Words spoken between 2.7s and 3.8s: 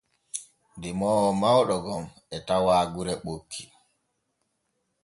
gure ɓokki.